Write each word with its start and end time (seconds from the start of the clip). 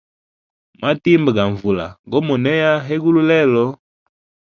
Matimba 0.79 1.31
ga 1.37 1.43
nvula 1.53 1.85
go 2.09 2.17
monea 2.27 2.71
hegulu 2.87 3.21
lelo. 3.29 3.65